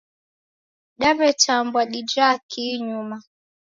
Dawetambwa 0.99 1.81
dijaa 1.91 2.37
kii 2.49 2.77
nyuma 2.87 3.17